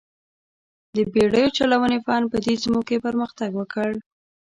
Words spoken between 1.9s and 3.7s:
فن په دې سیمو کې پرمختګ